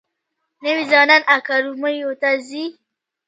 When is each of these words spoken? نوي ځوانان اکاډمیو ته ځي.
نوي 0.63 0.83
ځوانان 0.91 1.21
اکاډمیو 1.35 2.11
ته 2.21 2.29
ځي. 2.47 2.65